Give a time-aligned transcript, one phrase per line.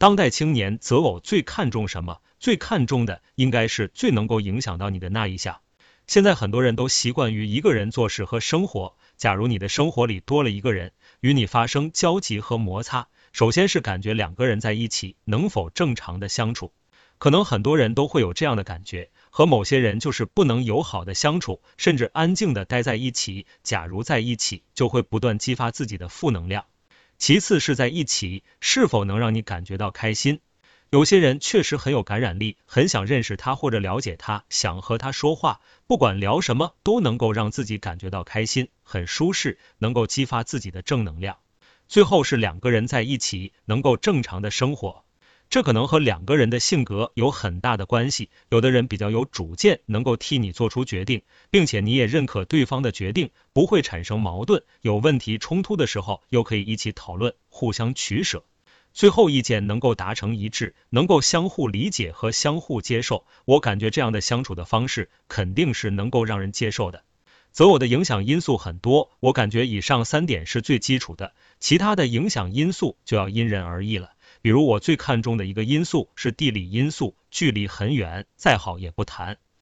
[0.00, 2.22] 当代青年择偶最看重什么？
[2.38, 5.60] 最看重的应该是最能够影响到你的那一项。
[6.06, 8.96] 现在很多人都习惯于一个人做事和生活。
[9.18, 16.72] 假如你的生活里多了一个人，与你发生交集和摩擦，首先是感觉两个人在一起能否正常的相处。
[17.18, 23.44] 可能很多人都会有这样的感觉，和某些人就是不能友好的相处，甚至安静的待在一起。
[23.62, 26.64] 假如在一起，就会不断激发自己的负能量。
[27.20, 30.40] 其次是在一起是否能让你感觉到开心。
[30.88, 41.36] 有些人确实很有感染力，很想认识他或者了解他，想和他说话，不管聊什么都能够让自己感觉到开心，很舒适，能够激发自己的正能量。
[41.86, 45.04] 最后是两个人在一起能够正常的生活，
[45.50, 48.30] 这可能和两个人的性格有很大的关系。
[48.50, 54.62] 有的人比较有主见，能够替你做出决定，并且你也认可对方的决定，不会产生矛盾。
[54.80, 58.44] 有问题冲突的时候，又可以一起讨论，互相取舍。
[58.92, 67.02] 最后意见能够达成一致，能够相互理解和相互接受，我感觉这样的相处的方式肯定是能够让人接受的。
[67.50, 74.10] 择偶的影响因素很多，我感觉以上三点是最基础的，其他的影响因素就要因人而异了。
[74.42, 79.38] 比如我最看重的一个因素是地理因素，距离很远，再好也不谈。